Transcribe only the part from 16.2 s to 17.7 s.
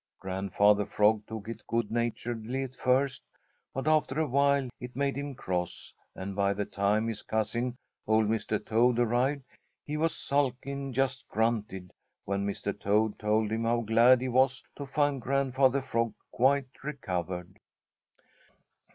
quite recovered.